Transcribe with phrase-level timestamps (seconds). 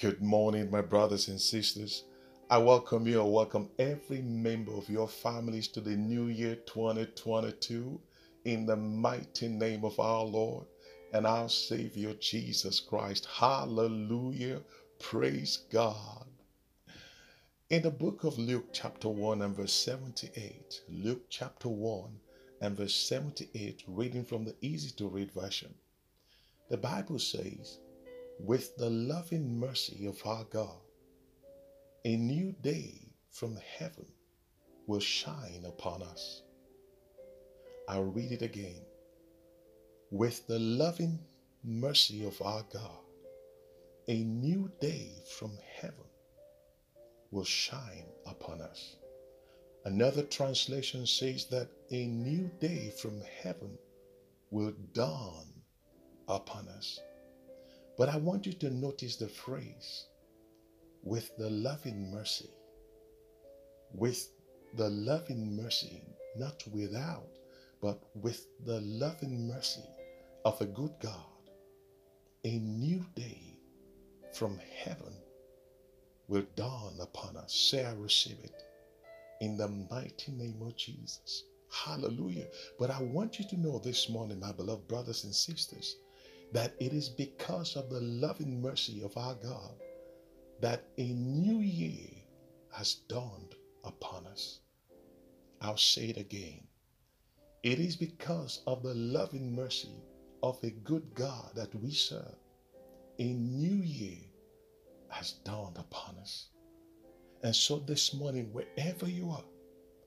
[0.00, 2.04] Good morning, my brothers and sisters.
[2.48, 8.00] I welcome you or welcome every member of your families to the new year 2022
[8.46, 10.64] in the mighty name of our Lord
[11.12, 13.26] and our Savior Jesus Christ.
[13.30, 14.62] Hallelujah.
[15.00, 16.24] Praise God.
[17.68, 22.10] In the book of Luke, chapter 1 and verse 78, Luke chapter 1
[22.62, 25.74] and verse 78, reading from the easy to read version,
[26.70, 27.80] the Bible says,
[28.42, 30.80] With the loving mercy of our God,
[32.06, 34.06] a new day from heaven
[34.86, 36.42] will shine upon us.
[37.86, 38.80] I'll read it again.
[40.10, 41.18] With the loving
[41.62, 43.04] mercy of our God,
[44.08, 46.08] a new day from heaven
[47.30, 48.96] will shine upon us.
[49.84, 53.76] Another translation says that a new day from heaven
[54.50, 55.46] will dawn
[56.26, 57.00] upon us.
[58.00, 60.06] But I want you to notice the phrase
[61.02, 62.48] with the loving mercy.
[63.92, 64.26] With
[64.74, 66.02] the loving mercy,
[66.34, 67.28] not without,
[67.82, 69.84] but with the loving mercy
[70.46, 71.42] of a good God,
[72.44, 73.58] a new day
[74.32, 75.12] from heaven
[76.26, 77.52] will dawn upon us.
[77.52, 78.62] Say, I receive it
[79.42, 81.44] in the mighty name of Jesus.
[81.70, 82.46] Hallelujah.
[82.78, 85.96] But I want you to know this morning, my beloved brothers and sisters,
[86.52, 89.74] that it is because of the loving mercy of our God
[90.60, 92.10] that a new year
[92.72, 94.60] has dawned upon us.
[95.60, 96.66] I'll say it again.
[97.62, 100.02] It is because of the loving mercy
[100.42, 102.36] of a good God that we serve.
[103.18, 104.18] A new year
[105.08, 106.48] has dawned upon us.
[107.42, 109.44] And so this morning, wherever you are,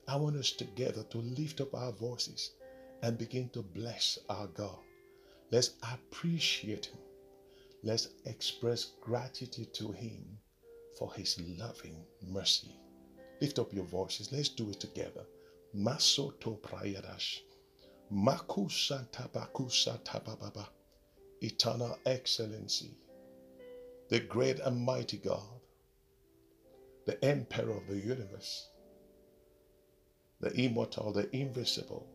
[0.08, 2.52] I want us together to lift up our voices
[3.02, 4.80] and begin to bless our God.
[5.54, 6.98] Let's appreciate Him.
[7.84, 10.40] Let's express gratitude to Him
[10.98, 12.76] for His loving mercy.
[13.40, 14.32] Lift up your voices.
[14.32, 15.26] Let's do it together.
[15.78, 17.42] Masoto prayadash.
[18.12, 20.66] Maku Santa Baku Santa Bababa.
[21.42, 22.98] Eternal excellency.
[24.10, 25.62] The great and mighty God.
[27.06, 28.70] The emperor of the universe.
[30.40, 32.08] The immortal, the invisible.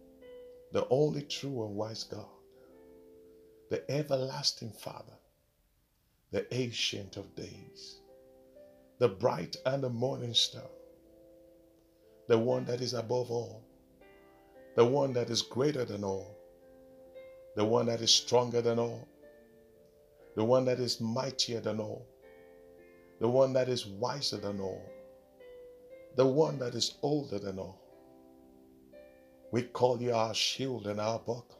[0.72, 2.26] The only true and wise God
[3.70, 5.18] the everlasting Father,
[6.30, 8.00] the ancient of days,
[8.98, 10.70] the bright and the morning star,
[12.28, 13.62] the one that is above all,
[14.74, 16.34] the one that is greater than all,
[17.56, 19.06] the one that is stronger than all,
[20.34, 22.06] the one that is mightier than all,
[23.20, 24.88] the one that is wiser than all,
[26.16, 27.80] the one that is older than all.
[29.50, 31.57] We call you our shield and our buckler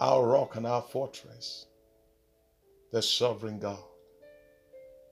[0.00, 1.66] our rock and our fortress,
[2.92, 3.82] the sovereign God.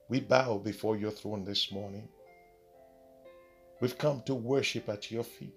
[0.09, 2.07] We bow before your throne this morning.
[3.81, 5.53] We've come to worship at your feet.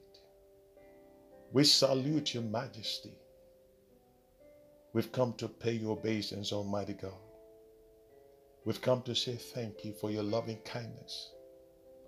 [1.53, 3.15] We salute your majesty.
[4.93, 7.13] We've come to pay your obeisance, Almighty God.
[8.65, 11.31] We've come to say thank you for your loving kindness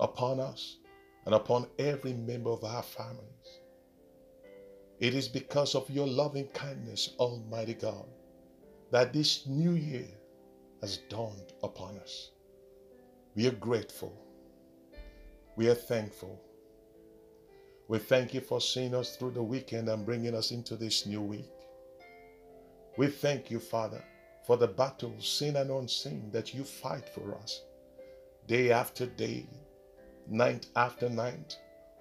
[0.00, 0.78] upon us
[1.25, 3.62] and upon every member of our families.
[5.03, 8.07] It is because of your loving kindness, Almighty God,
[8.93, 10.07] that this new year
[10.81, 12.31] has dawned upon us.
[13.35, 14.17] We are grateful.
[15.57, 16.41] We are thankful.
[17.89, 21.21] We thank you for seeing us through the weekend and bringing us into this new
[21.21, 21.51] week.
[22.97, 24.05] We thank you, Father,
[24.47, 27.61] for the battles, seen and unseen, that you fight for us
[28.47, 29.48] day after day,
[30.28, 31.59] night after night,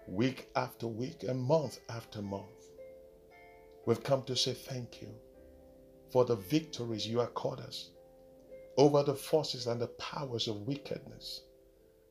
[0.07, 2.70] week after week, and month after month.
[3.85, 5.09] We've come to say thank you
[6.11, 7.89] for the victories you accord us
[8.77, 11.41] over the forces and the powers of wickedness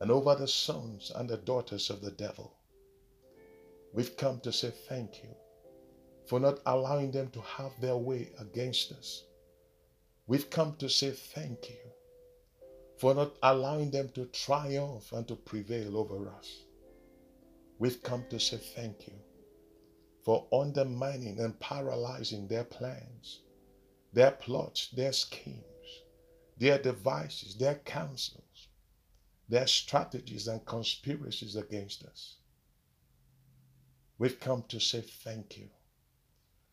[0.01, 2.57] and over the sons and the daughters of the devil.
[3.93, 5.31] We've come to say thank you
[6.27, 9.25] for not allowing them to have their way against us.
[10.27, 11.91] We've come to say thank you
[12.99, 16.65] for not allowing them to triumph and to prevail over us.
[17.79, 19.15] We've come to say thank you
[20.25, 23.41] for undermining and paralyzing their plans,
[24.13, 25.65] their plots, their schemes,
[26.59, 28.69] their devices, their counsels,
[29.49, 32.37] their strategies and conspiracies against us.
[34.19, 35.69] We've come to say thank you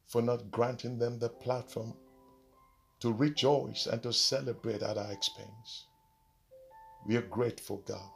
[0.07, 1.93] for not granting them the platform
[2.99, 5.85] to rejoice and to celebrate at our expense.
[7.05, 8.09] We are grateful, God.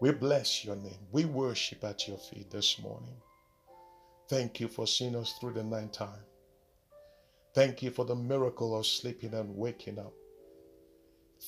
[0.00, 1.06] We bless your name.
[1.12, 3.16] We worship at your feet this morning.
[4.28, 6.24] Thank you for seeing us through the night time.
[7.54, 10.14] Thank you for the miracle of sleeping and waking up.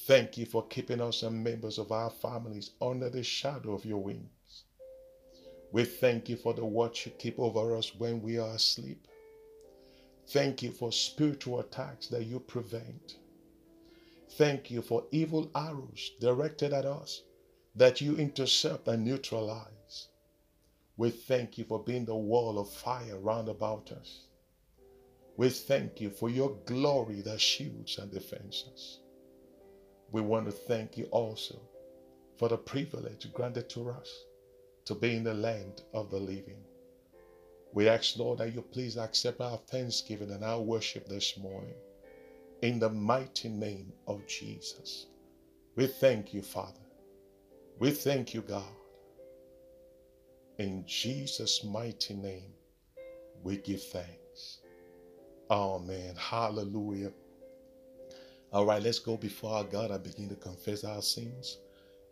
[0.06, 4.03] Thank you for keeping us and members of our families under the shadow of your
[4.03, 4.65] wings.
[5.73, 9.09] We thank you for the watch you keep over us when we are asleep.
[10.29, 13.17] Thank you for spiritual attacks that you prevent.
[14.32, 17.23] Thank you for evil arrows directed at us
[17.77, 19.69] that you intercept and neutralize.
[20.96, 24.26] We thank you for being the wall of fire round about us.
[25.37, 29.00] We thank you for your glory that shields and defends us.
[30.12, 31.61] We want to thank you also
[32.38, 34.08] for the privilege granted to us
[34.85, 36.62] to be in the land of the living.
[37.73, 41.75] We ask, Lord, that you please accept our thanksgiving and our worship this morning.
[42.62, 45.06] In the mighty name of Jesus.
[45.75, 46.81] We thank you, Father.
[47.81, 48.62] We thank you, God.
[50.59, 52.53] In Jesus' mighty name,
[53.43, 54.61] we give thanks.
[55.51, 56.15] Amen.
[56.17, 57.11] Hallelujah.
[58.53, 61.59] All right, let's go before our God and begin to confess our sins.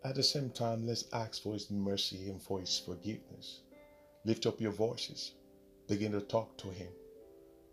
[0.04, 3.60] At the same time, let's ask for His mercy and for His forgiveness.
[4.24, 5.34] Lift up your voices.
[5.86, 6.90] Begin to talk to Him.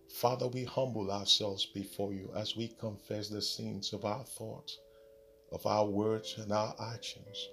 [0.07, 4.77] Father, we humble ourselves before you as we confess the sins of our thoughts,
[5.51, 7.50] of our words, and our actions.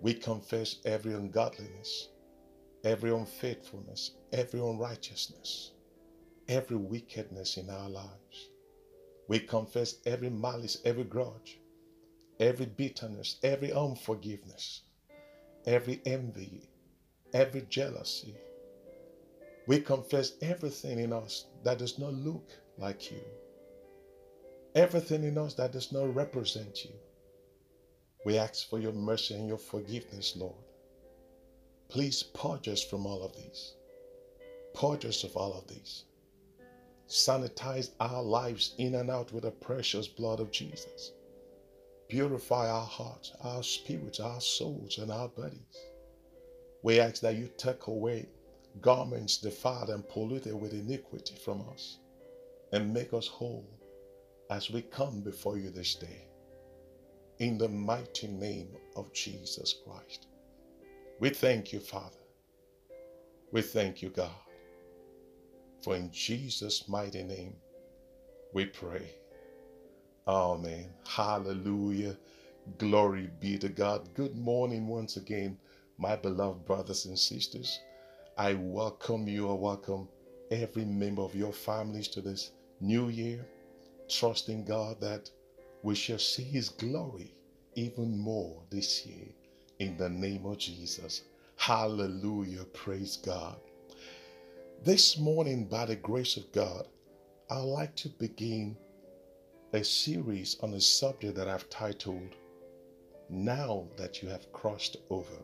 [0.00, 2.08] We confess every ungodliness,
[2.84, 5.72] every unfaithfulness, every unrighteousness,
[6.48, 8.50] every wickedness in our lives.
[9.28, 11.60] We confess every malice, every grudge,
[12.40, 14.82] every bitterness, every unforgiveness,
[15.66, 16.68] every envy,
[17.32, 18.34] every jealousy.
[19.66, 23.20] We confess everything in us that does not look like you,
[24.74, 26.92] everything in us that does not represent you.
[28.24, 30.54] We ask for your mercy and your forgiveness, Lord.
[31.90, 33.74] Please purge us from all of these.
[34.74, 36.04] Purge us of all of these.
[37.08, 41.10] Sanitize our lives in and out with the precious blood of Jesus.
[42.08, 45.76] Purify our hearts, our spirits, our souls, and our bodies.
[46.84, 48.28] We ask that you take away
[48.80, 51.98] garments defiled and polluted with iniquity from us
[52.72, 53.66] and make us whole
[54.48, 56.28] as we come before you this day
[57.40, 60.28] in the mighty name of Jesus Christ.
[61.20, 62.16] We thank you, Father.
[63.52, 64.30] We thank you, God.
[65.82, 67.56] For in Jesus' mighty name
[68.54, 69.10] we pray.
[70.26, 70.86] Amen.
[71.06, 72.16] Hallelujah.
[72.78, 74.08] Glory be to God.
[74.14, 75.58] Good morning once again,
[75.98, 77.78] my beloved brothers and sisters.
[78.38, 79.50] I welcome you.
[79.50, 80.08] I welcome
[80.50, 83.46] every member of your families to this new year,
[84.08, 85.28] trusting God that
[85.82, 87.34] we shall see His glory
[87.74, 89.28] even more this year
[89.80, 91.22] in the name of Jesus.
[91.56, 92.64] Hallelujah.
[92.66, 93.56] Praise God.
[94.84, 96.86] This morning, by the grace of God,
[97.50, 98.76] I'd like to begin
[99.72, 102.36] a series on a subject that I've titled,
[103.30, 105.42] Now That You Have Crossed Over.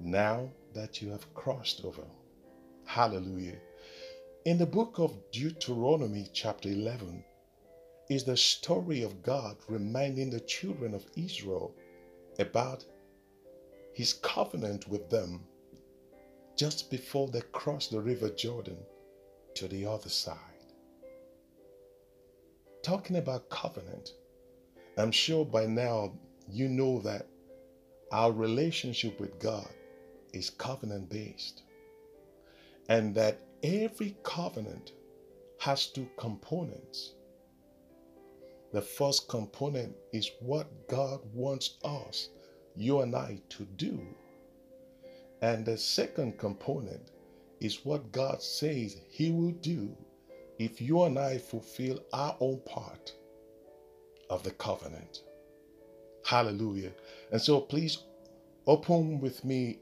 [0.00, 2.04] Now that you have crossed over.
[2.84, 3.56] Hallelujah.
[4.44, 7.24] In the book of Deuteronomy, chapter 11,
[8.10, 11.74] is the story of God reminding the children of Israel
[12.38, 12.84] about
[13.92, 15.40] his covenant with them
[16.56, 18.78] just before they crossed the river Jordan
[19.54, 20.36] to the other side.
[22.82, 24.10] Talking about covenant,
[24.96, 26.12] I'm sure by now
[26.48, 27.26] you know that
[28.12, 29.68] our relationship with God
[30.32, 31.62] is covenant based
[32.88, 34.92] and that every covenant
[35.58, 37.14] has two components
[38.76, 42.28] the first component is what God wants us,
[42.76, 43.98] you and I, to do.
[45.40, 47.10] And the second component
[47.58, 49.96] is what God says He will do
[50.58, 53.14] if you and I fulfill our own part
[54.28, 55.22] of the covenant.
[56.26, 56.92] Hallelujah.
[57.32, 58.02] And so please
[58.66, 59.78] open with me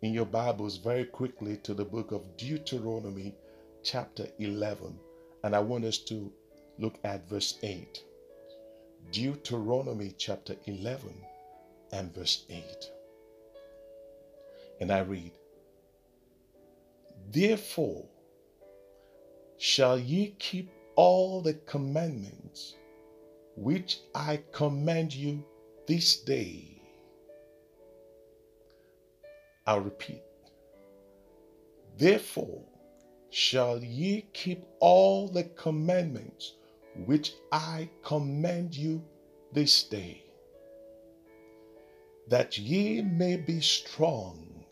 [0.00, 3.36] in your Bibles very quickly to the book of Deuteronomy,
[3.84, 4.98] chapter 11.
[5.44, 6.32] And I want us to
[6.82, 8.02] Look at verse 8.
[9.12, 11.14] Deuteronomy chapter 11
[11.92, 12.64] and verse 8.
[14.80, 15.30] And I read,
[17.30, 18.04] Therefore
[19.58, 22.74] shall ye keep all the commandments
[23.54, 25.44] which I command you
[25.86, 26.82] this day.
[29.68, 30.24] I'll repeat.
[31.96, 32.64] Therefore
[33.30, 36.54] shall ye keep all the commandments
[37.06, 39.02] which I command you
[39.52, 40.22] this day,
[42.28, 44.64] that ye may be strong,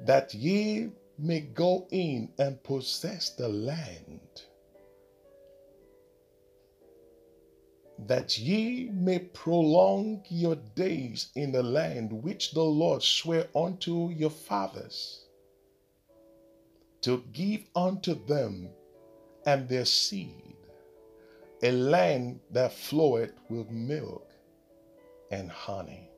[0.00, 4.20] that ye may go in and possess the land
[8.06, 14.30] that ye may prolong your days in the land which the Lord sware unto your
[14.30, 15.24] fathers
[17.00, 18.68] to give unto them
[19.46, 20.57] and their seed
[21.62, 24.30] a land that floweth with milk
[25.30, 26.08] and honey.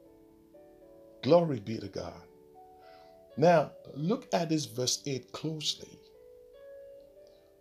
[1.22, 2.22] Glory be to God.
[3.36, 5.98] Now, look at this verse 8 closely.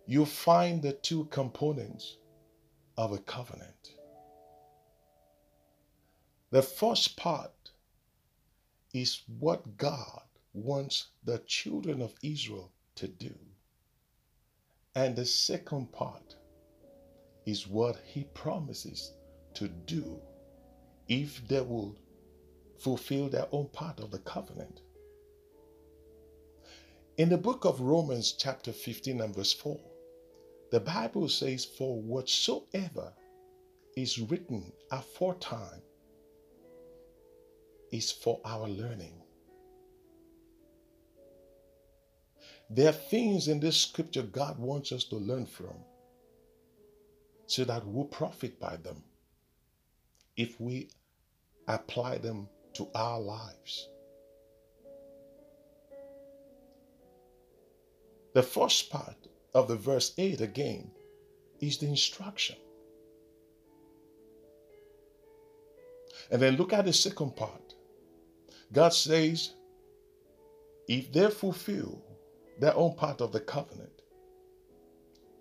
[0.06, 2.16] You find the two components
[2.96, 3.94] of a covenant.
[6.50, 7.70] The first part
[8.92, 10.22] is what God
[10.52, 13.34] wants the children of Israel to do.
[14.94, 16.34] And the second part
[17.50, 19.12] is what he promises
[19.54, 20.20] to do
[21.08, 21.96] if they will
[22.78, 24.80] fulfill their own part of the covenant.
[27.18, 29.78] In the book of Romans, chapter 15 and verse 4,
[30.70, 33.12] the Bible says, For whatsoever
[33.96, 35.82] is written aforetime
[37.90, 39.20] is for our learning.
[42.70, 45.74] There are things in this scripture God wants us to learn from
[47.50, 49.02] so that we'll profit by them
[50.36, 50.88] if we
[51.66, 53.88] apply them to our lives.
[58.34, 59.16] The first part
[59.52, 60.92] of the verse 8 again
[61.58, 62.54] is the instruction.
[66.30, 67.74] And then look at the second part.
[68.72, 69.54] God says,
[70.86, 72.00] if they fulfill
[72.60, 74.02] their own part of the covenant,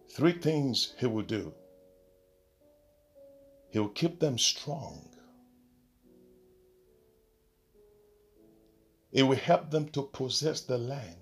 [0.09, 1.53] three things He will do.
[3.71, 5.09] He will keep them strong.
[9.11, 11.15] It will help them to possess the land.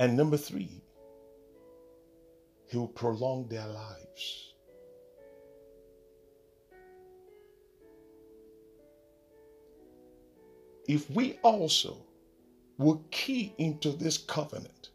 [0.00, 0.82] And number three,
[2.68, 4.54] He will prolong their lives.
[10.86, 11.98] If we also
[12.78, 14.90] will key into this covenant,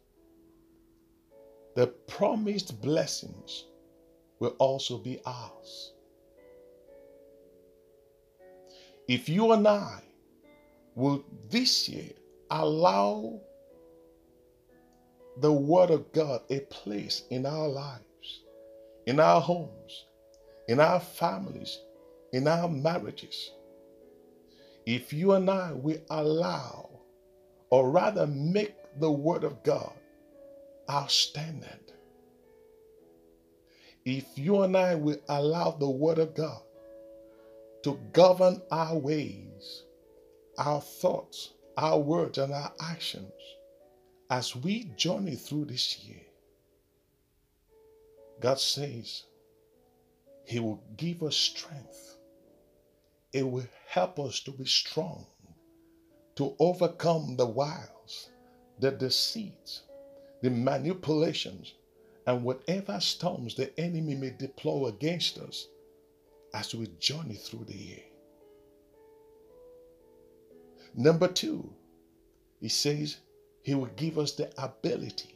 [1.76, 3.66] the promised blessings
[4.44, 5.94] will also be ours.
[9.08, 10.02] If you and I
[10.96, 12.12] will this year
[12.52, 13.40] allow
[15.38, 18.42] the Word of God a place in our lives,
[19.06, 20.06] in our homes,
[20.68, 21.80] in our families,
[22.34, 23.52] in our marriages,
[24.86, 26.90] if you and I will allow,
[27.70, 29.94] or rather make the Word of God
[30.90, 31.83] our standard,
[34.06, 36.62] if you and I will allow the Word of God
[37.84, 39.84] to govern our ways,
[40.58, 43.32] our thoughts, our words, and our actions
[44.30, 46.22] as we journey through this year,
[48.42, 49.24] God says
[50.46, 52.18] He will give us strength.
[53.32, 55.26] It will help us to be strong,
[56.36, 58.30] to overcome the wiles,
[58.80, 59.84] the deceits,
[60.42, 61.74] the manipulations,
[62.26, 65.68] and whatever storms the enemy may deploy against us
[66.54, 68.04] as we journey through the year.
[70.96, 71.74] Number two,
[72.62, 73.18] he says
[73.64, 75.36] he will give us the ability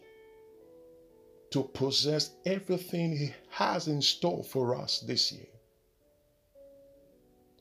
[1.51, 5.47] to possess everything he has in store for us this year.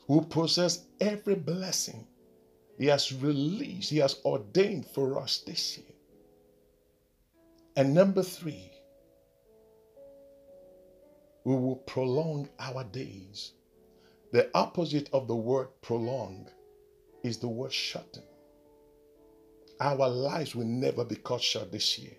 [0.08, 2.06] We'll possess every blessing
[2.78, 5.86] he has released, he has ordained for us this year.
[7.76, 8.70] And number three,
[11.46, 13.52] we will prolong our days.
[14.32, 16.48] The opposite of the word prolong
[17.22, 18.24] is the word shorten.
[19.78, 22.16] Our lives will never be cut short this year.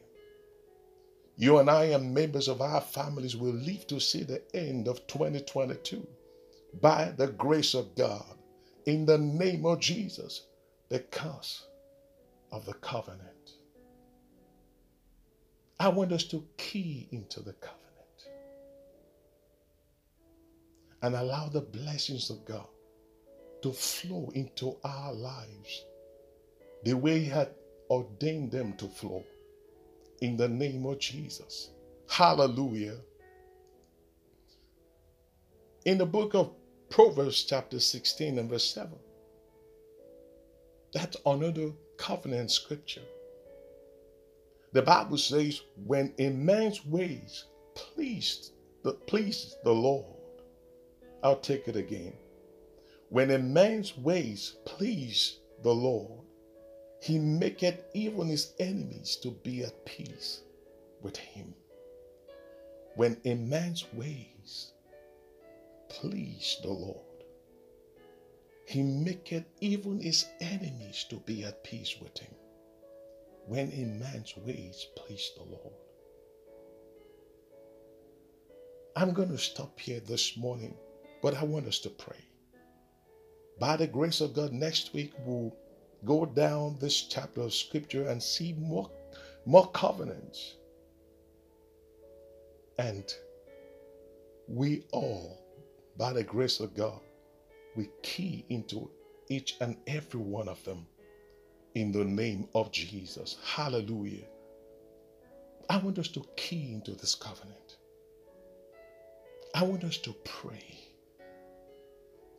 [1.35, 5.05] You and I and members of our families will live to see the end of
[5.07, 6.07] 2022
[6.79, 8.37] by the grace of God
[8.85, 10.43] in the name of Jesus
[10.87, 11.67] because
[12.53, 13.51] of the covenant.
[15.81, 17.86] I want us to key into the covenant
[21.01, 22.67] and allow the blessings of God
[23.61, 25.85] to flow into our lives
[26.83, 27.49] the way He had
[27.89, 29.23] ordained them to flow.
[30.21, 31.69] In the name of Jesus.
[32.09, 32.97] Hallelujah.
[35.85, 36.51] In the book of
[36.89, 38.91] Proverbs, chapter 16 and verse 7,
[40.93, 43.03] that's another covenant scripture.
[44.73, 48.51] The Bible says, when a man's ways pleased
[48.83, 50.16] the pleases the Lord,
[51.23, 52.13] I'll take it again.
[53.09, 56.21] When a man's ways please the Lord,
[57.01, 60.41] he maketh even his enemies to be at peace
[61.01, 61.53] with him.
[62.95, 64.73] When a man's ways
[65.89, 67.05] please the Lord.
[68.65, 72.33] He maketh even his enemies to be at peace with him.
[73.45, 75.73] When a man's ways please the Lord.
[78.95, 80.75] I'm going to stop here this morning,
[81.27, 82.23] but I want us to pray.
[83.59, 85.53] By the grace of God, next week we'll
[86.05, 88.89] go down this chapter of scripture and see more,
[89.45, 90.55] more covenants.
[92.79, 93.13] And
[94.47, 95.37] we all,
[95.97, 97.01] by the grace of God,
[97.75, 98.89] we key into
[99.27, 100.87] each and every one of them
[101.75, 103.35] in the name of Jesus.
[103.43, 104.27] Hallelujah.
[105.69, 107.75] I want us to key into this covenant.
[109.53, 110.86] I want us to pray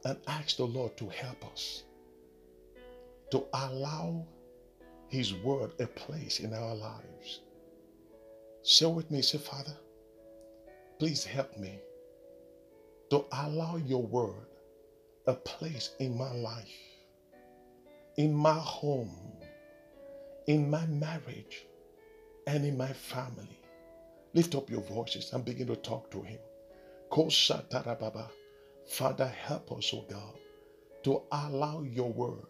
[0.04, 1.84] and ask the Lord to help us
[3.30, 4.26] to allow
[5.08, 7.40] His word a place in our lives.
[8.64, 9.76] Share with me, say, Father,
[10.98, 11.78] please help me
[13.10, 14.46] to allow your word
[15.26, 16.68] a place in my life,
[18.16, 19.36] in my home,
[20.46, 21.66] in my marriage,
[22.46, 23.60] and in my family.
[24.34, 26.38] Lift up your voices and begin to talk to Him.
[28.88, 30.38] Father, help us, O God,
[31.04, 32.46] to allow your word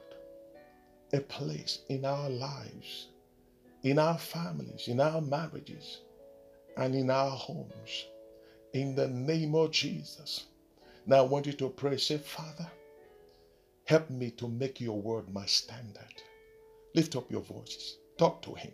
[1.13, 3.09] a place in our lives,
[3.83, 6.01] in our families, in our marriages,
[6.77, 8.07] and in our homes.
[8.73, 10.47] In the name of Jesus.
[11.07, 11.97] Now I want you to pray.
[11.97, 12.71] Say, Father,
[13.85, 16.23] help me to make your word my standard.
[16.95, 17.97] Lift up your voices.
[18.19, 18.73] Talk to him.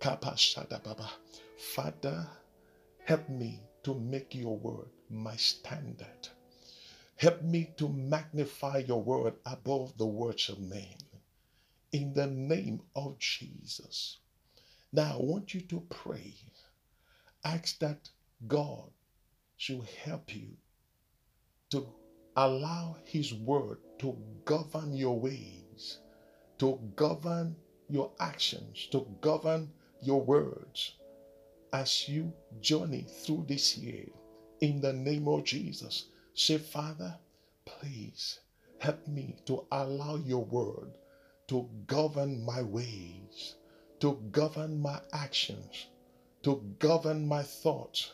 [0.00, 1.10] Baba.
[1.74, 2.26] Father,
[3.04, 6.28] help me to make your word my standard.
[7.16, 10.96] Help me to magnify your word above the words of men.
[11.92, 14.18] In the name of Jesus.
[14.92, 16.34] Now I want you to pray.
[17.42, 18.10] Ask that
[18.46, 18.90] God
[19.56, 20.48] should help you
[21.70, 21.86] to
[22.36, 25.98] allow His word to govern your ways,
[26.58, 27.56] to govern
[27.88, 30.96] your actions, to govern your words
[31.72, 34.06] as you journey through this year.
[34.60, 37.16] In the name of Jesus, say, Father,
[37.64, 38.40] please
[38.78, 40.92] help me to allow your word
[41.48, 43.54] to govern my ways,
[44.00, 45.86] to govern my actions,
[46.42, 48.12] to govern my thoughts,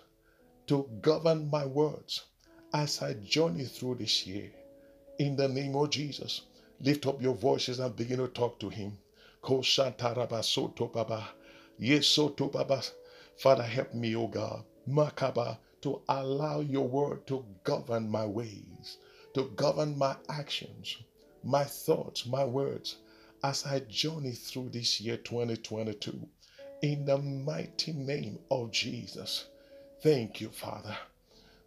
[0.69, 2.27] to govern my words
[2.73, 4.53] as I journey through this year.
[5.19, 6.43] In the name of Jesus,
[6.81, 8.99] lift up your voices and begin to talk to Him.
[13.37, 18.99] Father, help me, O God, Makaba, to allow your word to govern my ways,
[19.35, 20.97] to govern my actions,
[21.45, 22.97] my thoughts, my words,
[23.45, 26.29] as I journey through this year 2022.
[26.83, 29.47] In the mighty name of Jesus.
[30.03, 30.97] Thank you, Father.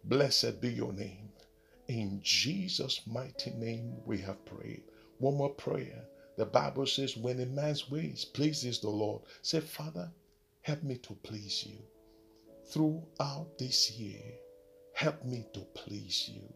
[0.04, 1.30] Blessed be your name.
[1.88, 4.82] In Jesus' mighty name we have prayed.
[5.18, 6.04] One more prayer.
[6.36, 10.10] The Bible says, when a man's ways pleases the Lord, say, Father,
[10.62, 11.78] help me to please you.
[12.68, 14.22] Throughout this year,
[14.92, 16.52] help me to please you.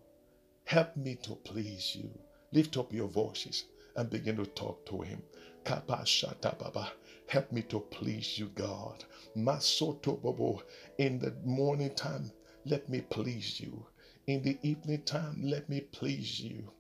[0.65, 2.11] Help me to please you.
[2.53, 3.65] Lift up your voices
[3.97, 5.23] and begin to talk to him.
[5.67, 9.05] Help me to please you, God.
[9.37, 10.63] Masoto
[10.99, 12.33] In the morning time,
[12.67, 13.87] let me please you.
[14.27, 16.73] In the evening time, let me please you.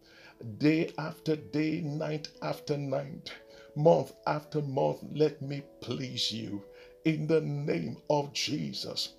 [0.58, 3.32] Day after day, night after night,
[3.76, 6.64] month after month, let me please you.
[7.04, 9.14] In the name of Jesus.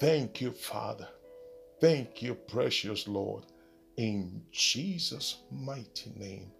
[0.00, 1.08] Thank you, Father.
[1.80, 3.44] Thank you, precious Lord.
[3.96, 6.50] In Jesus' mighty name,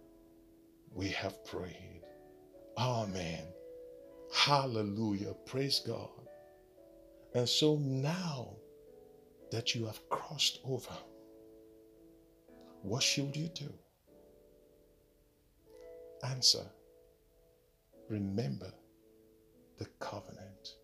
[0.93, 2.01] we have prayed.
[2.77, 3.43] Amen.
[4.33, 5.33] Hallelujah.
[5.45, 6.09] Praise God.
[7.33, 8.55] And so now,
[9.51, 10.95] that you have crossed over,
[12.81, 13.71] what should you do?
[16.23, 16.65] Answer
[18.09, 18.71] Remember
[19.79, 20.75] the covenant.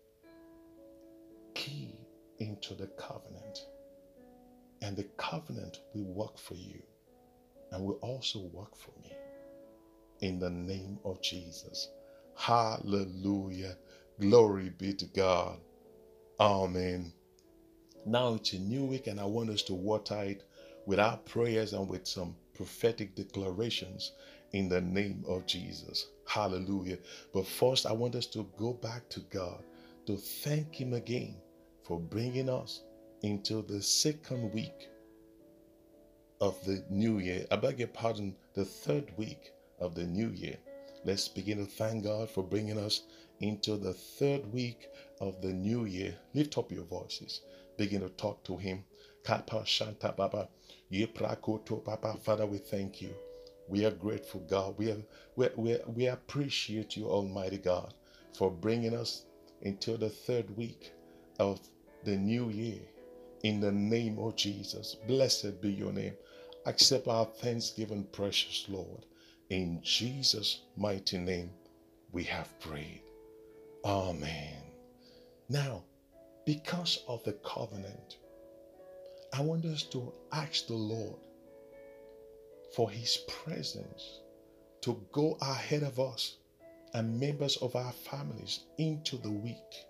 [2.42, 3.66] Into the covenant.
[4.80, 6.82] And the covenant will work for you
[7.70, 9.12] and will also work for me.
[10.22, 11.90] In the name of Jesus.
[12.36, 13.76] Hallelujah.
[14.18, 15.60] Glory be to God.
[16.40, 17.12] Amen.
[18.04, 20.42] Now it's a new week, and I want us to water it
[20.84, 24.10] with our prayers and with some prophetic declarations
[24.50, 26.08] in the name of Jesus.
[26.26, 26.98] Hallelujah.
[27.32, 29.62] But first, I want us to go back to God
[30.08, 31.36] to thank Him again
[31.84, 32.82] for bringing us
[33.22, 34.88] into the second week
[36.40, 37.46] of the new year.
[37.50, 40.56] I beg your pardon, the third week of the new year.
[41.04, 43.02] Let's begin to thank God for bringing us
[43.40, 44.88] into the third week
[45.20, 46.14] of the new year.
[46.34, 47.42] Lift up your voices
[47.76, 48.84] begin to talk to him.
[49.24, 50.46] Kapa Shanta Father,
[52.46, 53.14] we thank you.
[53.68, 54.76] We are grateful, God.
[54.78, 55.02] We, are,
[55.36, 57.94] we, we, we appreciate you, Almighty God,
[58.36, 59.24] for bringing us
[59.62, 60.92] into the third week
[61.38, 61.60] of
[62.04, 62.80] the new year.
[63.42, 66.14] In the name of Jesus, blessed be your name.
[66.66, 69.04] Accept our thanksgiving, precious Lord.
[69.50, 71.50] In Jesus' mighty name,
[72.12, 73.02] we have prayed.
[73.84, 74.62] Amen.
[75.48, 75.82] Now,
[76.46, 78.18] because of the covenant,
[79.32, 81.18] I want us to ask the Lord
[82.74, 84.20] for his presence
[84.82, 86.36] to go ahead of us
[86.94, 89.86] and members of our families into the week.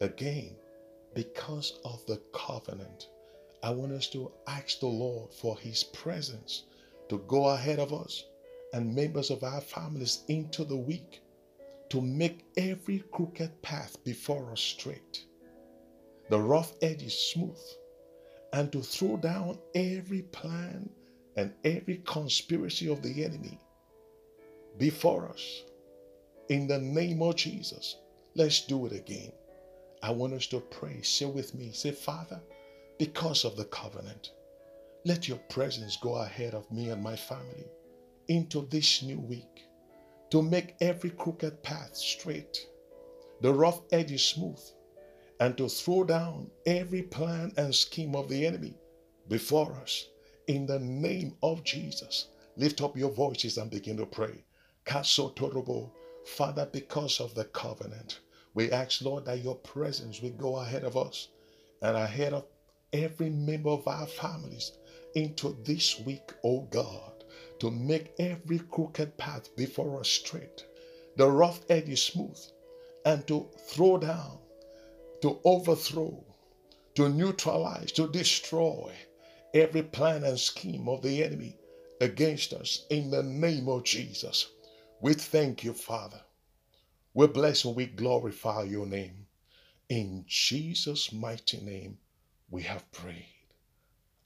[0.00, 0.56] Again,
[1.14, 3.08] because of the covenant,
[3.62, 6.64] I want us to ask the Lord for his presence
[7.08, 8.24] to go ahead of us
[8.72, 11.20] and members of our families into the week
[11.90, 15.24] to make every crooked path before us straight,
[16.28, 17.58] the rough edges smooth,
[18.52, 20.88] and to throw down every plan
[21.36, 23.58] and every conspiracy of the enemy
[24.78, 25.62] before us.
[26.48, 27.96] In the name of Jesus,
[28.34, 29.32] let's do it again.
[30.02, 31.02] I want us to pray.
[31.02, 31.72] Say with me.
[31.72, 32.40] Say, Father,
[32.98, 34.32] because of the covenant,
[35.04, 37.66] let your presence go ahead of me and my family
[38.28, 39.66] into this new week
[40.30, 42.66] to make every crooked path straight,
[43.40, 44.60] the rough edges smooth,
[45.40, 48.74] and to throw down every plan and scheme of the enemy
[49.28, 50.06] before us
[50.46, 52.28] in the name of Jesus.
[52.56, 54.44] Lift up your voices and begin to pray.
[56.26, 58.20] Father, because of the covenant,
[58.54, 61.28] we ask, Lord, that your presence will go ahead of us
[61.82, 62.46] and ahead of
[62.92, 64.72] every member of our families
[65.14, 67.24] into this week, O God,
[67.60, 70.64] to make every crooked path before us straight,
[71.16, 72.38] the rough edge smooth,
[73.04, 74.38] and to throw down,
[75.22, 76.24] to overthrow,
[76.94, 78.92] to neutralize, to destroy
[79.54, 81.56] every plan and scheme of the enemy
[82.00, 84.48] against us in the name of Jesus.
[85.00, 86.20] We thank you, Father.
[87.20, 89.26] We bless and we glorify your name.
[89.90, 91.98] In Jesus' mighty name,
[92.48, 93.44] we have prayed.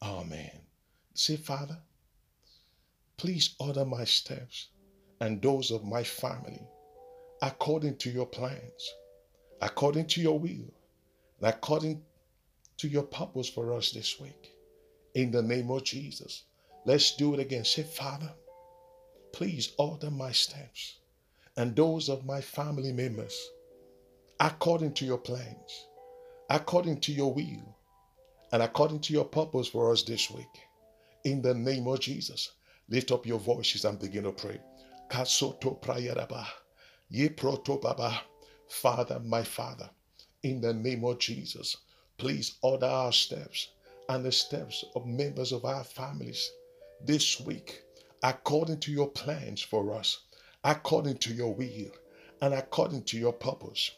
[0.00, 0.60] Amen.
[1.12, 1.78] Say, Father,
[3.16, 4.68] please order my steps
[5.20, 6.62] and those of my family
[7.42, 8.94] according to your plans,
[9.60, 10.72] according to your will,
[11.40, 12.00] and according
[12.76, 14.52] to your purpose for us this week
[15.16, 16.44] in the name of Jesus.
[16.86, 17.64] Let's do it again.
[17.64, 18.32] Say, Father,
[19.32, 20.98] please order my steps
[21.56, 23.50] and those of my family members
[24.40, 25.86] according to your plans,
[26.50, 27.76] according to your will,
[28.52, 30.46] and according to your purpose for us this week.
[31.24, 32.52] In the name of Jesus,
[32.88, 34.60] lift up your voices and begin to pray.
[35.08, 36.46] Kasoto prayaraba,
[37.08, 37.80] ye proto
[38.68, 39.88] Father, my Father,
[40.42, 41.76] in the name of Jesus,
[42.18, 43.68] please order our steps
[44.08, 46.50] and the steps of members of our families
[47.04, 47.82] this week
[48.22, 50.20] according to your plans for us,
[50.64, 51.90] according to your will,
[52.40, 53.90] and according to your purpose.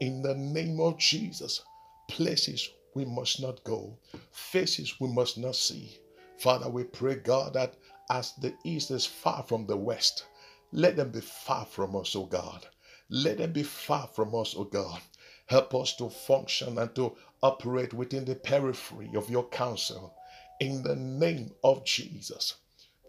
[0.00, 1.62] In the name of Jesus,
[2.08, 3.96] places we must not go,
[4.32, 5.98] faces we must not see.
[6.38, 7.74] Father, we pray, God, that
[8.10, 10.26] as the east is far from the west,
[10.72, 12.66] let them be far from us, O God.
[13.10, 15.00] Let them be far from us, O God.
[15.46, 20.14] Help us to function and to operate within the periphery of your counsel
[20.60, 22.54] in the name of Jesus.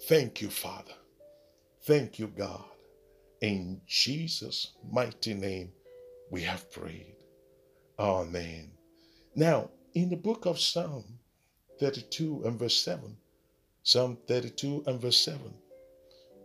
[0.03, 0.93] Thank you, Father.
[1.83, 2.63] Thank you, God.
[3.41, 5.71] In Jesus' mighty name,
[6.29, 7.15] we have prayed.
[7.97, 8.71] Amen.
[9.33, 11.19] Now, in the book of Psalm
[11.79, 13.15] 32 and verse 7,
[13.83, 15.53] Psalm 32 and verse 7,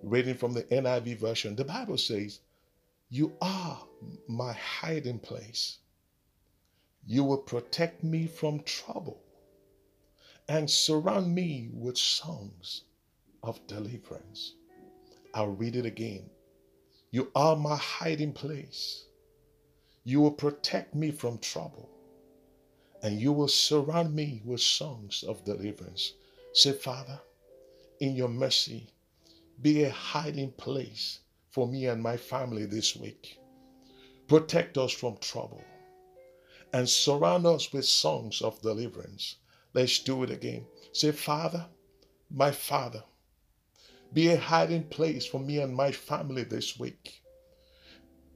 [0.05, 2.39] reading from the NIV version, the Bible says,
[3.11, 3.81] You are
[4.29, 5.79] my hiding place.
[7.07, 9.21] You will protect me from trouble
[10.49, 12.83] and surround me with songs
[13.43, 14.55] of deliverance.
[15.35, 16.31] I'll read it again.
[17.15, 19.05] You are my hiding place.
[20.03, 21.89] You will protect me from trouble
[23.05, 26.15] and you will surround me with songs of deliverance.
[26.55, 27.21] Say, Father,
[28.01, 28.89] in your mercy,
[29.63, 33.39] be a hiding place for me and my family this week.
[34.27, 35.63] Protect us from trouble
[36.73, 39.37] and surround us with songs of deliverance.
[39.73, 40.67] Let's do it again.
[40.93, 41.65] Say, Father,
[42.29, 43.05] my Father,
[44.15, 47.21] be a hiding place for me and my family this week.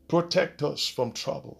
[0.08, 1.56] Protect us from trouble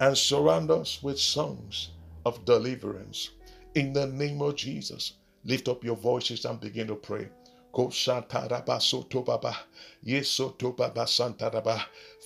[0.00, 1.90] and surround us with songs
[2.26, 3.30] of deliverance.
[3.76, 5.12] In the name of Jesus,
[5.44, 7.28] lift up your voices and begin to pray.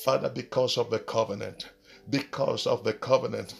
[0.02, 1.68] Father, because of the covenant,
[2.08, 3.54] because of the covenant.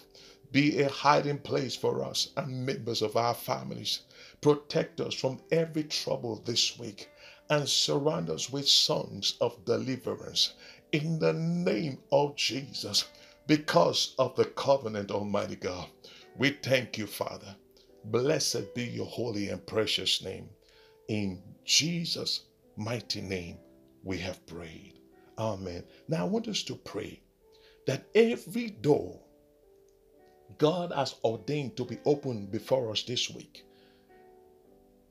[0.51, 4.01] Be a hiding place for us and members of our families.
[4.41, 7.09] Protect us from every trouble this week
[7.49, 10.53] and surround us with songs of deliverance
[10.91, 13.05] in the name of Jesus
[13.47, 15.87] because of the covenant, Almighty God.
[16.37, 17.55] We thank you, Father.
[18.05, 20.49] Blessed be your holy and precious name.
[21.07, 22.41] In Jesus'
[22.77, 23.57] mighty name,
[24.03, 24.93] we have prayed.
[25.37, 25.83] Amen.
[26.07, 27.21] Now, I want us to pray
[27.87, 29.19] that every door
[30.57, 33.65] God has ordained to be opened before us this week,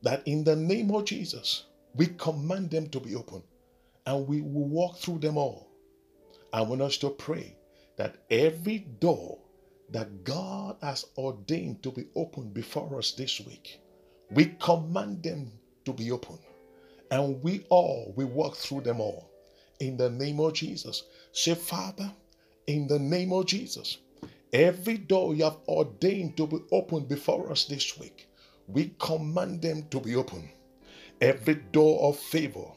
[0.03, 3.43] that in the name of Jesus, we command them to be open
[4.07, 5.71] and we will walk through them all.
[6.53, 7.57] I want us to pray
[7.97, 9.39] that every door
[9.91, 13.81] that God has ordained to be open before us this week,
[14.31, 15.53] we command them
[15.85, 16.39] to be open.
[17.11, 19.31] And we all, we walk through them all.
[19.81, 21.05] In the name of Jesus.
[21.33, 22.11] Say, Father,
[22.67, 23.99] in the name of Jesus,
[24.53, 28.29] every door you have ordained to be open before us this week,
[28.67, 30.49] we command them to be open.
[31.21, 32.73] Every door of favor,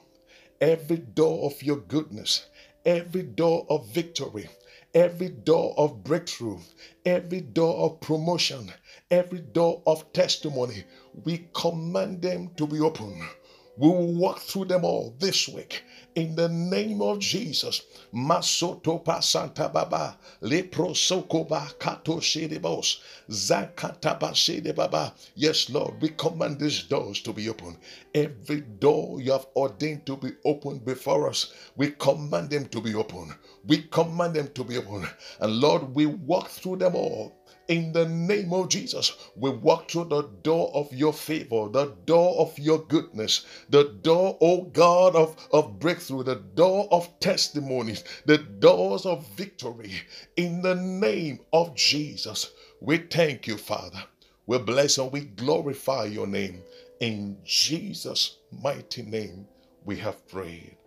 [0.62, 2.46] every door of your goodness,
[2.86, 4.48] every door of victory,
[4.94, 6.60] every door of breakthrough,
[7.06, 8.72] every door of promotion,
[9.10, 10.84] every door of testimony,
[11.26, 13.28] we command them to be open.
[13.76, 15.84] We will walk through them all this week
[16.18, 17.84] in the name of Jesus.
[18.12, 22.98] Masoto pasanta baba lepro sokoba kato shedebos
[23.30, 24.34] zakataba
[24.76, 25.14] baba.
[25.36, 27.78] Yes, Lord, we command these doors to be open.
[28.16, 32.96] Every door you have ordained to be open before us, we command them to be
[32.96, 33.36] open.
[33.68, 35.08] We command them to be open,
[35.40, 37.37] and Lord, we walk through them all
[37.68, 42.36] in the name of Jesus, we walk through the door of your favor, the door
[42.40, 48.38] of your goodness, the door, oh God, of, of breakthrough, the door of testimonies, the
[48.38, 49.94] doors of victory.
[50.38, 54.04] In the name of Jesus, we thank you, Father.
[54.46, 56.64] We bless and we glorify your name.
[57.02, 59.46] In Jesus' mighty name,
[59.84, 60.78] we have prayed.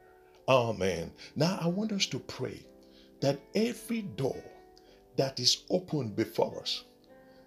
[0.48, 1.12] Amen.
[1.36, 2.64] Now, I want us to pray
[3.20, 4.42] that every door
[5.16, 6.84] that is open before us,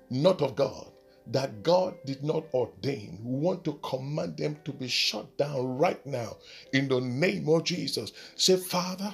[0.10, 0.88] not of God,
[1.28, 3.20] that God did not ordain.
[3.24, 6.38] We want to command them to be shut down right now
[6.74, 8.12] in the name of Jesus.
[8.36, 9.14] Say, Father,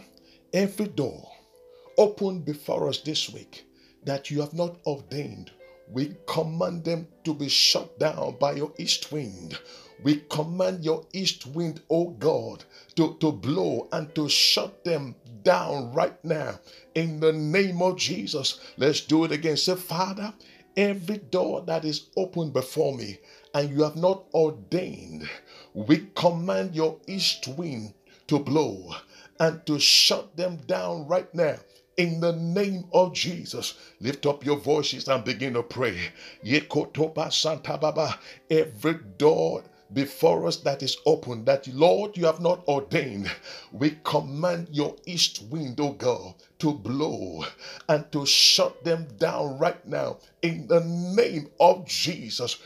[0.53, 1.29] every door
[1.97, 3.65] open before us this week
[4.05, 5.51] that you have not ordained,
[5.91, 9.59] we command them to be shut down by your east wind.
[10.03, 12.63] We command your east wind, O God,
[12.95, 16.59] to, to blow and to shut them down right now.
[16.95, 19.57] In the name of Jesus, let's do it again.
[19.57, 20.33] Say, Father,
[20.77, 23.17] every door that is open before me
[23.53, 25.29] and you have not ordained,
[25.73, 27.93] we command your east wind
[28.27, 28.95] to blow
[29.39, 31.55] and to shut them down right now
[31.99, 33.73] in the name of Jesus.
[33.99, 35.97] Lift up your voices and begin to pray.
[38.49, 43.31] Every door before us that is open, that Lord, you have not ordained.
[43.71, 47.45] We command your east wind, oh God, to blow
[47.87, 52.57] and to shut them down right now in the name of Jesus.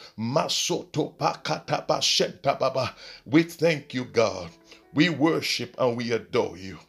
[3.25, 4.49] We thank you, God.
[4.93, 6.79] We worship and we adore you.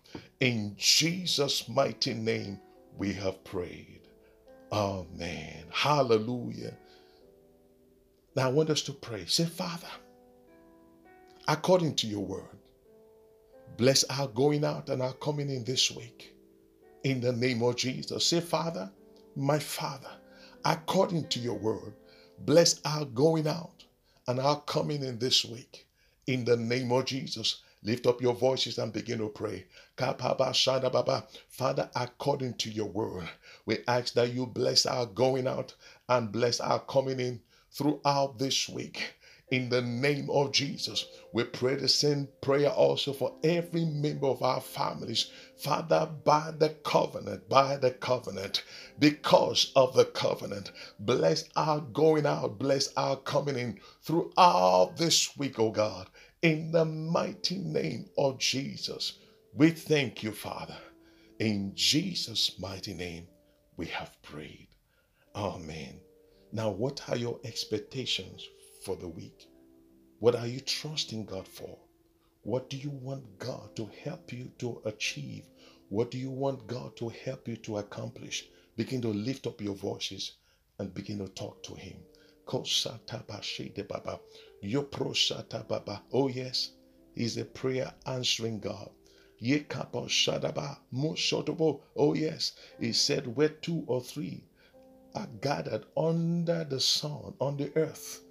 [0.41, 2.61] In Jesus' mighty name,
[2.99, 4.01] we have prayed.
[4.73, 5.65] Amen.
[5.71, 6.77] Hallelujah.
[8.37, 9.25] Now I want us to pray.
[9.27, 9.87] Say, Father,
[11.49, 12.59] according to your word.
[13.77, 16.35] Bless our going out and our coming in this week.
[17.03, 18.25] In the name of Jesus.
[18.27, 18.91] Say, Father,
[19.37, 20.11] my Father,
[20.65, 21.95] according to your word,
[22.41, 23.85] bless our going out
[24.27, 25.87] and our coming in this week.
[26.27, 27.63] In the name of Jesus.
[27.83, 29.67] Lift up your voices and begin to pray.
[29.99, 33.29] Father, according to your word,
[33.67, 35.75] we ask that you bless our going out
[36.09, 39.17] and bless our coming in throughout this week.
[39.51, 44.43] In the name of Jesus, we pray the same prayer also for every member of
[44.43, 45.31] our families.
[45.59, 48.65] Father, by the covenant, by the covenant,
[48.99, 55.59] because of the covenant, bless our going out, bless our coming in throughout this week,
[55.59, 56.09] oh God.
[56.41, 59.19] In the mighty name of Jesus,
[59.53, 60.79] we thank you, Father.
[61.39, 63.29] In Jesus' mighty name,
[63.77, 64.69] we have prayed.
[65.37, 66.01] Amen.
[66.51, 68.49] Now, what are your expectations
[68.85, 69.49] for the week?
[70.21, 71.79] What are you trusting God for?
[72.43, 75.47] What do you want God to help you to achieve?
[75.89, 78.47] What do you want God to help you to accomplish?
[78.77, 80.33] Begin to lift up your voices
[80.79, 81.97] and begin to talk to Him.
[86.13, 86.71] Oh, yes,
[87.15, 88.91] He's a prayer answering God.
[91.97, 94.45] Oh, yes, He said, Where two or three
[95.15, 98.24] are gathered under the sun, on the earth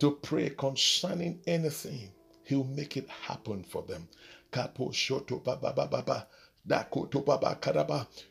[0.00, 2.10] to pray concerning anything,
[2.42, 4.08] He'll make it happen for them.
[4.50, 4.92] Kapo
[5.38, 6.26] baba baba.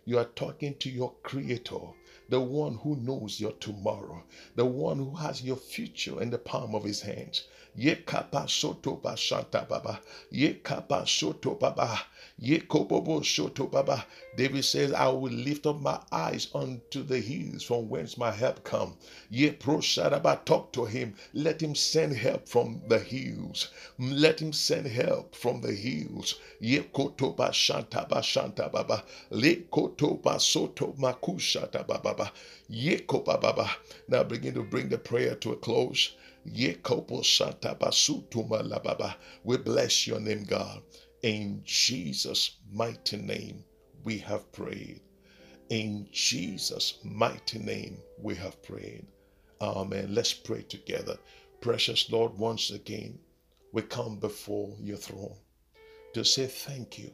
[0.05, 1.79] You are talking to your creator
[2.29, 4.23] the one who knows your tomorrow,
[4.55, 7.47] the one who has your future in the palm of his hands.
[7.75, 10.01] Ye kapa soto ba shanta baba.
[10.31, 11.99] Ye kapa soto baba.
[12.39, 14.05] Ye kobobo soto baba.
[14.37, 18.63] David says, I will lift up my eyes unto the hills from whence my help
[18.63, 18.97] come.
[19.29, 20.43] Ye pro shadaba.
[20.45, 21.15] Talk to him.
[21.33, 23.69] Let him send help from the hills.
[23.99, 26.35] Let him send help from the hills.
[26.59, 29.03] Ye koto ba shanta ba shanta baba.
[29.31, 32.31] Le koto ba soto makushata baba.
[32.69, 33.69] Ye kopa baba.
[34.07, 36.13] Now begin to bring the prayer to a close.
[36.45, 36.75] We
[39.57, 40.81] bless your name, God.
[41.21, 43.63] In Jesus' mighty name,
[44.03, 45.01] we have prayed.
[45.69, 49.05] In Jesus' mighty name, we have prayed.
[49.61, 50.15] Amen.
[50.15, 51.17] Let's pray together.
[51.61, 53.19] Precious Lord, once again,
[53.73, 55.35] we come before your throne
[56.13, 57.11] to say thank you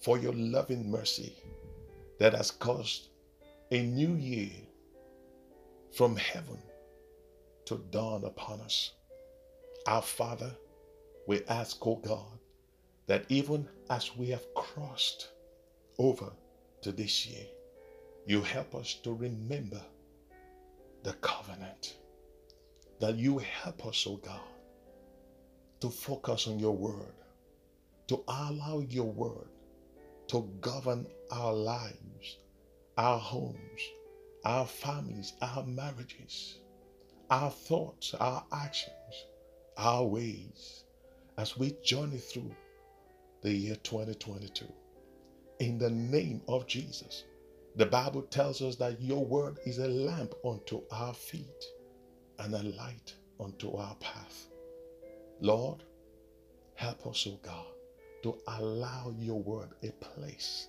[0.00, 1.36] for your loving mercy
[2.18, 3.08] that has caused
[3.70, 4.50] a new year
[5.92, 6.58] from heaven
[7.66, 8.92] to dawn upon us.
[9.86, 10.50] Our Father,
[11.26, 12.38] we ask, O oh God,
[13.06, 15.28] that even as we have crossed
[15.98, 16.32] over
[16.82, 17.46] to this year,
[18.26, 19.80] you help us to remember
[21.02, 21.96] the covenant.
[23.00, 24.40] That you help us, O oh God,
[25.80, 27.14] to focus on your word,
[28.08, 29.48] to allow your word
[30.28, 32.38] to govern our lives,
[32.96, 33.80] our homes,
[34.44, 36.58] our families, our marriages
[37.30, 39.26] our thoughts, our actions,
[39.76, 40.84] our ways
[41.38, 42.54] as we journey through
[43.42, 44.66] the year 2022.
[45.58, 47.24] In the name of Jesus,
[47.74, 51.64] the Bible tells us that your word is a lamp unto our feet
[52.38, 54.48] and a light unto our path.
[55.40, 55.82] Lord,
[56.74, 57.66] help us, O oh God,
[58.22, 60.68] to allow your word a place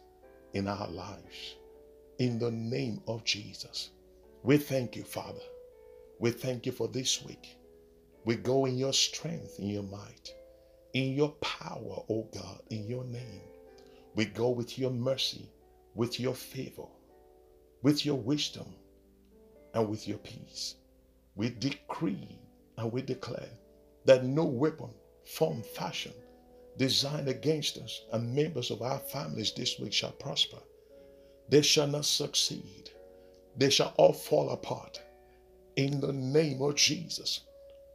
[0.53, 1.55] in our lives.
[2.19, 3.91] In the name of Jesus,
[4.43, 5.41] we thank you, Father
[6.19, 7.57] we thank you for this week.
[8.25, 10.33] We go in your strength, in your might,
[10.93, 13.41] in your power, O God, in your name.
[14.15, 15.47] We go with your mercy,
[15.93, 16.87] with your favor,
[17.83, 18.65] with your wisdom,
[19.75, 20.75] and with your peace.
[21.35, 22.39] We decree
[22.77, 23.49] and we declare
[24.05, 24.89] that no weapon,
[25.25, 26.13] form, fashion,
[26.77, 30.57] designed against us and members of our families this week shall prosper.
[31.49, 32.89] They shall not succeed.
[33.55, 35.01] They shall all fall apart
[35.77, 37.41] in the name of Jesus,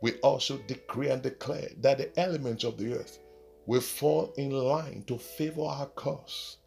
[0.01, 3.19] we also decree and declare that the elements of the earth
[3.67, 6.59] will fall in line to favor our cause,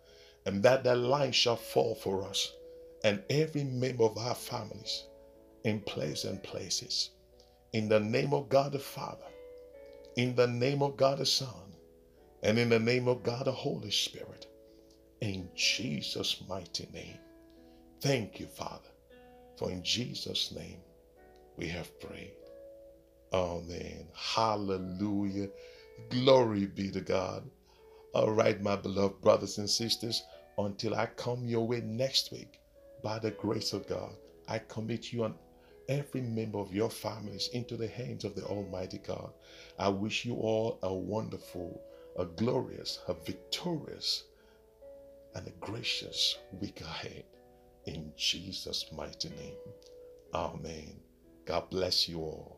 [0.46, 2.52] and that the line shall fall for us
[3.06, 5.06] and every member of our families
[5.64, 7.12] in place and places.
[7.72, 9.32] In the name of God the Father,
[10.18, 11.76] in the name of God the Son,
[12.44, 14.48] and in the name of God the Holy Spirit,
[15.22, 17.20] in Jesus' mighty name.
[18.02, 18.90] Thank you, Father,
[19.58, 20.82] for in Jesus' name
[21.58, 22.34] we have prayed.
[23.34, 24.08] Amen.
[24.14, 25.50] Hallelujah.
[26.10, 27.50] Glory be to God.
[28.14, 30.24] All right, my beloved brothers and sisters,
[30.58, 32.60] until I come your way next week,
[33.04, 34.16] by the grace of God,
[34.48, 35.36] I commit you and
[35.90, 39.32] every member of your families into the hands of the Almighty God.
[39.78, 41.82] I wish you all a wonderful,
[42.18, 44.24] a glorious, a victorious,
[45.36, 47.26] and a gracious week ahead.
[47.86, 49.58] In Jesus' mighty name.
[50.34, 51.05] Amen.
[51.46, 52.55] God bless you all.